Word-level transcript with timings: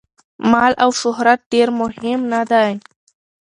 مال 0.51 0.73
او 0.83 0.89
شهرت 1.01 1.39
ډېر 1.53 1.67
مهم 1.79 2.19
نه 2.33 2.41
دي. 2.51 2.69